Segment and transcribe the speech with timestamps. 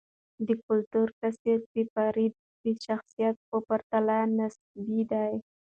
[0.47, 5.33] د کلتور تاثیر د فرد د شخصیت په پرتله نسبي دی.